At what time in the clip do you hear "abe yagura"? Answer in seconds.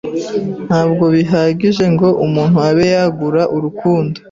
2.69-3.41